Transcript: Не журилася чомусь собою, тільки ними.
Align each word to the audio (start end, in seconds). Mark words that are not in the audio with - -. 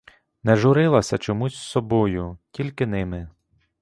Не 0.43 0.55
журилася 0.55 1.17
чомусь 1.17 1.55
собою, 1.55 2.37
тільки 2.51 2.85
ними. 2.85 3.29